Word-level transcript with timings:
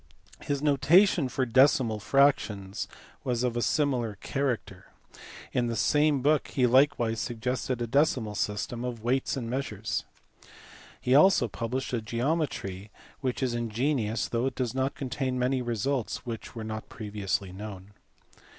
His 0.41 0.63
notation 0.63 1.29
for 1.29 1.45
decimal 1.45 1.99
fractions 1.99 2.87
was 3.23 3.43
of 3.43 3.55
a 3.55 3.61
similar 3.61 4.15
character 4.15 4.87
(see 4.87 4.89
above, 4.89 5.13
p. 5.13 5.59
202). 5.59 5.59
In 5.59 5.67
the 5.67 5.75
same 5.75 6.21
book 6.23 6.47
he 6.47 6.65
likewise 6.65 7.19
suggested 7.19 7.79
a 7.79 7.85
decimal 7.85 8.33
system 8.33 8.83
of 8.83 9.03
weights 9.03 9.37
and 9.37 9.47
measures. 9.47 10.05
He 10.99 11.13
also 11.13 11.47
published 11.47 11.93
a 11.93 12.01
geometry 12.01 12.89
which 13.19 13.43
is 13.43 13.53
ingenious 13.53 14.27
though 14.27 14.47
it 14.47 14.55
does 14.55 14.73
not 14.73 14.95
contain 14.95 15.37
many 15.37 15.61
results 15.61 16.25
which 16.25 16.55
were 16.55 16.63
not 16.63 16.89
previously 16.89 17.51
known. 17.51 17.91